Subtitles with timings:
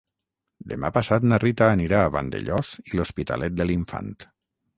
[0.69, 4.13] Demà passat na Rita anirà a Vandellòs i l'Hospitalet de l'Infant.